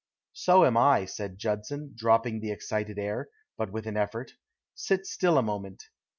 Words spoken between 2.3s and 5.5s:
the excited air, but with an effort. "Sit still a